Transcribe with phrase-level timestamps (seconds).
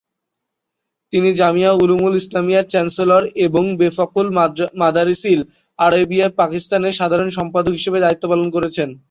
[1.13, 4.27] তিনি জামিয়া উলুমুল ইসলামিয়ার চ্যান্সেলর এবং বেফাকুল
[4.81, 5.39] মাদারিসিল
[5.79, 8.89] আরাবিয়া পাকিস্তান-এর সাধারণ সম্পাদক হিসেবে দায়িত্ব পালন করেছেন।